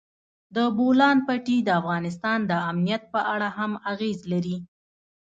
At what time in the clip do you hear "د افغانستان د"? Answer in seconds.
1.63-2.53